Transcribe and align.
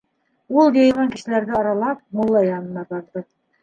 Ул, 0.61 0.71
йыйылған 0.79 1.13
кешеләрҙе 1.13 1.57
аралап, 1.61 2.05
мулла 2.19 2.47
янына 2.53 2.91
барҙы: 2.93 3.29